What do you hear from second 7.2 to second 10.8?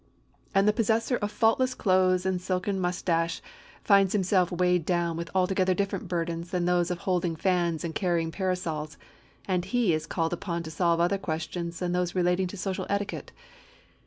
fans and carrying parasols; and he is called upon to